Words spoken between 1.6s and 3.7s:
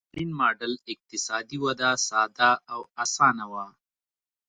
وده ساده او اسانه وه